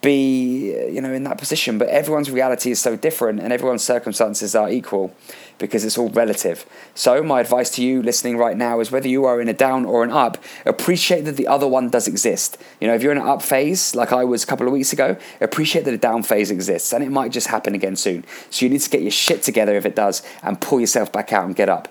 be, 0.00 0.70
you 0.90 1.00
know, 1.00 1.12
in 1.12 1.24
that 1.24 1.38
position? 1.38 1.78
But 1.78 1.88
everyone's 1.88 2.30
reality 2.30 2.70
is 2.70 2.80
so 2.80 2.96
different 2.96 3.40
and 3.40 3.52
everyone's 3.52 3.84
circumstances 3.84 4.54
are 4.54 4.70
equal 4.70 5.14
because 5.58 5.84
it's 5.84 5.98
all 5.98 6.08
relative. 6.10 6.64
So, 6.94 7.22
my 7.22 7.40
advice 7.40 7.70
to 7.70 7.82
you 7.82 8.02
listening 8.02 8.36
right 8.36 8.56
now 8.56 8.80
is 8.80 8.90
whether 8.90 9.08
you 9.08 9.24
are 9.24 9.40
in 9.40 9.48
a 9.48 9.52
down 9.52 9.84
or 9.84 10.04
an 10.04 10.10
up, 10.10 10.38
appreciate 10.64 11.22
that 11.22 11.36
the 11.36 11.48
other 11.48 11.66
one 11.66 11.90
does 11.90 12.06
exist. 12.06 12.58
You 12.80 12.88
know, 12.88 12.94
if 12.94 13.02
you're 13.02 13.12
in 13.12 13.18
an 13.18 13.26
up 13.26 13.42
phase, 13.42 13.94
like 13.94 14.12
I 14.12 14.24
was 14.24 14.44
a 14.44 14.46
couple 14.46 14.66
of 14.66 14.72
weeks 14.72 14.92
ago, 14.92 15.16
appreciate 15.40 15.84
that 15.84 15.94
a 15.94 15.98
down 15.98 16.22
phase 16.22 16.50
exists 16.50 16.92
and 16.92 17.02
it 17.04 17.10
might 17.10 17.32
just 17.32 17.48
happen 17.48 17.74
again 17.74 17.96
soon. 17.96 18.24
So, 18.50 18.64
you 18.64 18.70
need 18.70 18.80
to 18.80 18.90
get 18.90 19.02
your 19.02 19.10
shit 19.10 19.42
together 19.42 19.76
if 19.76 19.84
it 19.84 19.96
does 19.96 20.22
and 20.42 20.60
pull 20.60 20.80
yourself 20.80 21.12
back 21.12 21.32
out 21.32 21.44
and 21.44 21.56
get 21.56 21.68
up. 21.68 21.88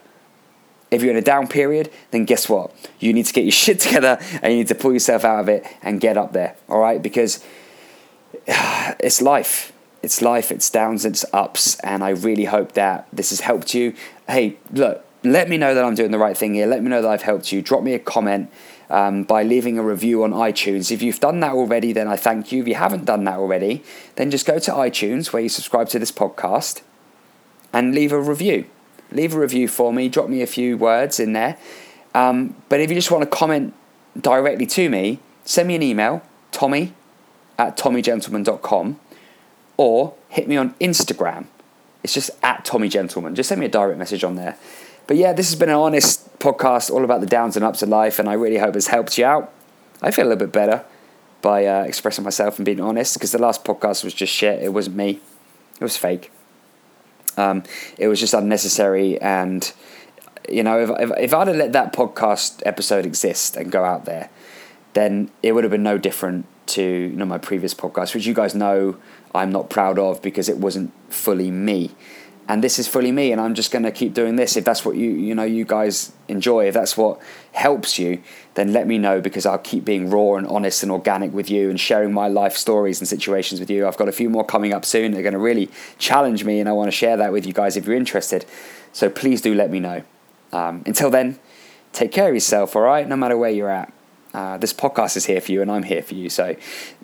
If 0.90 1.02
you're 1.02 1.12
in 1.12 1.18
a 1.18 1.22
down 1.22 1.48
period, 1.48 1.92
then 2.12 2.24
guess 2.24 2.48
what? 2.48 2.74
You 3.00 3.12
need 3.12 3.26
to 3.26 3.34
get 3.34 3.44
your 3.44 3.52
shit 3.64 3.80
together 3.80 4.18
and 4.42 4.54
you 4.54 4.60
need 4.60 4.68
to 4.70 4.76
pull 4.76 4.94
yourself 4.94 5.26
out 5.26 5.42
of 5.42 5.50
it 5.50 5.66
and 5.82 6.00
get 6.00 6.18
up 6.18 6.34
there, 6.34 6.56
all 6.70 6.80
right? 6.80 7.02
Because 7.02 7.44
it's 8.48 9.22
life 9.22 9.72
it's 10.04 10.22
life, 10.22 10.52
it's 10.52 10.70
downs, 10.70 11.06
it's 11.06 11.26
ups, 11.34 11.78
and 11.80 12.04
I 12.04 12.10
really 12.10 12.46
hope 12.46 12.74
that 12.74 13.08
this 13.12 13.32
has 13.32 13.42
helped 13.42 13.74
you. 13.74 13.94
Hey, 14.28 14.58
look, 14.72 15.04
let 15.24 15.50
me 15.50 15.58
know 15.58 15.74
that 15.74 15.84
I'm 15.84 15.96
doing 15.96 16.12
the 16.12 16.18
right 16.18 16.38
thing 16.38 16.54
here. 16.54 16.68
Let 16.68 16.84
me 16.84 16.90
know 16.90 17.02
that 17.02 17.10
I've 17.10 17.24
helped 17.24 17.52
you. 17.52 17.62
Drop 17.62 17.84
me 17.84 17.94
a 17.94 18.00
comment 18.00 18.52
um, 18.90 19.24
by 19.24 19.44
leaving 19.44 19.78
a 19.78 19.84
review 19.84 20.24
on 20.24 20.32
iTunes. 20.32 20.92
If 20.92 21.02
you've 21.02 21.20
done 21.20 21.40
that 21.42 21.52
already, 21.52 21.92
then 21.94 22.08
I 22.08 22.16
thank 22.16 22.52
you. 22.52 22.62
If 22.62 22.68
you 22.68 22.76
haven't 22.76 23.06
done 23.06 23.24
that 23.26 23.38
already, 23.38 23.84
then 24.16 24.32
just 24.32 24.46
go 24.46 24.60
to 24.60 24.72
iTunes 24.72 25.34
where 25.34 25.42
you 25.42 25.50
subscribe 25.50 25.90
to 25.90 26.00
this 26.00 26.12
podcast 26.12 26.82
and 27.74 27.94
leave 27.94 28.12
a 28.12 28.22
review. 28.22 28.66
Leave 29.12 29.34
a 29.34 29.40
review 29.40 29.68
for 29.68 29.92
me. 29.92 30.10
Drop 30.10 30.30
me 30.30 30.42
a 30.42 30.48
few 30.48 30.78
words 30.78 31.20
in 31.20 31.34
there. 31.34 31.58
Um, 32.14 32.56
but 32.70 32.80
if 32.80 32.90
you 32.90 32.96
just 32.96 33.12
want 33.12 33.24
to 33.24 33.30
comment 33.30 33.74
directly 34.20 34.66
to 34.68 34.90
me, 34.90 35.20
send 35.44 35.68
me 35.68 35.76
an 35.76 35.84
email, 35.84 36.22
tommy 36.52 36.94
at 37.58 37.78
tommygentleman.com 37.78 39.00
or 39.78 40.14
hit 40.30 40.48
me 40.48 40.58
on 40.58 40.74
Instagram. 40.76 41.46
It's 42.04 42.14
just 42.14 42.32
at 42.44 42.66
Tommy 42.66 42.90
Gentleman. 42.90 43.36
Just 43.36 43.50
send 43.50 43.60
me 43.60 43.66
a 43.66 43.70
direct 43.70 44.00
message 44.00 44.24
on 44.24 44.36
there. 44.36 44.58
But 45.08 45.18
yeah, 45.18 45.34
this 45.34 45.50
has 45.50 45.58
been 45.58 45.70
an 45.70 45.76
honest 45.76 46.38
podcast 46.40 46.92
all 46.92 47.04
about 47.04 47.22
the 47.22 47.28
downs 47.28 47.56
and 47.56 47.64
ups 47.64 47.82
of 47.82 47.90
life, 47.90 48.20
and 48.20 48.28
I 48.28 48.34
really 48.34 48.58
hope 48.58 48.76
it's 48.76 48.88
helped 48.88 49.18
you 49.18 49.26
out. 49.26 49.54
I 50.02 50.12
feel 50.12 50.26
a 50.26 50.30
little 50.30 50.46
bit 50.46 50.52
better 50.52 50.84
by 51.42 51.66
uh, 51.66 51.84
expressing 51.84 52.24
myself 52.24 52.58
and 52.58 52.66
being 52.66 52.82
honest 52.82 53.14
because 53.14 53.32
the 53.32 53.38
last 53.38 53.64
podcast 53.64 54.04
was 54.04 54.14
just 54.14 54.34
shit. 54.34 54.62
It 54.62 54.74
wasn't 54.74 54.98
me, 54.98 55.22
it 55.80 55.84
was 55.84 55.98
fake. 55.98 56.32
Um, 57.38 57.64
it 57.98 58.08
was 58.08 58.20
just 58.20 58.34
unnecessary, 58.34 59.20
and 59.22 59.72
you 60.50 60.64
know, 60.64 60.80
if, 60.82 60.90
if, 61.00 61.18
if 61.18 61.34
I'd 61.34 61.48
have 61.48 61.56
let 61.56 61.74
that 61.74 61.94
podcast 61.94 62.62
episode 62.66 63.06
exist 63.06 63.56
and 63.56 63.72
go 63.72 63.84
out 63.84 64.06
there, 64.06 64.30
then 64.94 65.32
it 65.42 65.54
would 65.54 65.64
have 65.64 65.72
been 65.72 65.84
no 65.84 65.98
different 65.98 66.46
to 66.68 66.84
you 66.84 67.16
know 67.16 67.26
my 67.26 67.38
previous 67.38 67.74
podcast, 67.74 68.14
which 68.14 68.26
you 68.26 68.34
guys 68.34 68.56
know 68.56 68.98
I'm 69.34 69.52
not 69.52 69.70
proud 69.70 70.00
of 70.00 70.22
because 70.22 70.50
it 70.50 70.58
wasn't 70.58 70.92
fully 71.12 71.52
me. 71.52 71.92
And 72.50 72.64
this 72.64 72.80
is 72.80 72.88
fully 72.88 73.12
me, 73.12 73.34
and 73.34 73.42
I'm 73.42 73.56
just 73.56 73.72
going 73.72 73.84
to 73.84 73.92
keep 73.92 74.14
doing 74.14 74.38
this. 74.38 74.56
If 74.56 74.64
that's 74.64 74.86
what 74.86 74.96
you 74.96 75.10
you 75.10 75.36
know 75.36 75.44
you 75.44 75.66
guys 75.66 76.14
enjoy, 76.30 76.68
if 76.68 76.74
that's 76.74 76.96
what 76.96 77.20
helps 77.52 78.00
you, 78.00 78.22
then 78.54 78.72
let 78.72 78.88
me 78.88 78.98
know 78.98 79.20
because 79.20 79.46
I'll 79.46 79.58
keep 79.58 79.84
being 79.84 80.10
raw 80.10 80.36
and 80.36 80.48
honest 80.48 80.82
and 80.82 80.92
organic 80.92 81.34
with 81.34 81.50
you 81.50 81.70
and 81.70 81.78
sharing 81.78 82.14
my 82.14 82.30
life 82.30 82.56
stories 82.56 83.00
and 83.02 83.08
situations 83.08 83.60
with 83.60 83.70
you. 83.70 83.86
I've 83.86 83.98
got 83.98 84.08
a 84.08 84.14
few 84.14 84.30
more 84.30 84.46
coming 84.46 84.74
up 84.74 84.86
soon. 84.86 85.12
They're 85.12 85.24
going 85.24 85.34
to 85.34 85.40
really 85.40 85.70
challenge 85.98 86.46
me, 86.46 86.62
and 86.62 86.70
I 86.70 86.72
want 86.72 86.88
to 86.88 86.96
share 86.96 87.18
that 87.18 87.34
with 87.34 87.46
you 87.46 87.52
guys 87.52 87.76
if 87.76 87.86
you're 87.86 87.98
interested. 87.98 88.46
So 88.94 89.10
please 89.10 89.42
do 89.42 89.54
let 89.54 89.70
me 89.70 89.82
know. 89.82 90.04
Um, 90.54 90.84
until 90.86 91.10
then, 91.10 91.40
take 91.92 92.14
care 92.14 92.30
of 92.30 92.34
yourself. 92.34 92.76
All 92.78 92.84
right, 92.84 93.08
no 93.08 93.18
matter 93.18 93.38
where 93.38 93.52
you're 93.52 93.70
at. 93.70 93.94
Uh, 94.38 94.56
this 94.56 94.72
podcast 94.72 95.18
is 95.18 95.26
here 95.26 95.42
for 95.42 95.52
you, 95.52 95.64
and 95.64 95.72
I'm 95.72 95.82
here 95.82 96.04
for 96.04 96.14
you. 96.14 96.30
So, 96.30 96.56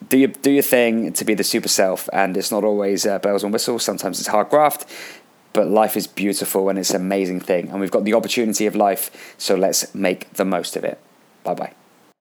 do 0.07 0.19
your 0.19 0.27
do 0.27 0.51
your 0.51 0.61
thing 0.61 1.13
to 1.13 1.25
be 1.25 1.33
the 1.33 1.43
super 1.43 1.67
self, 1.67 2.07
and 2.13 2.37
it's 2.37 2.51
not 2.51 2.63
always 2.63 3.07
uh, 3.07 3.17
bells 3.17 3.43
and 3.43 3.51
whistles. 3.51 3.83
Sometimes 3.83 4.19
it's 4.19 4.27
hard 4.27 4.49
graft, 4.49 4.85
but 5.51 5.67
life 5.67 5.97
is 5.97 6.05
beautiful 6.05 6.69
and 6.69 6.77
it's 6.77 6.91
an 6.91 7.01
amazing 7.01 7.39
thing, 7.39 7.69
and 7.69 7.79
we've 7.79 7.89
got 7.89 8.03
the 8.03 8.13
opportunity 8.13 8.67
of 8.67 8.75
life. 8.75 9.33
So 9.39 9.55
let's 9.55 9.95
make 9.95 10.31
the 10.33 10.45
most 10.45 10.75
of 10.75 10.83
it. 10.83 10.99
Bye 11.43 11.55
bye. 11.55 11.82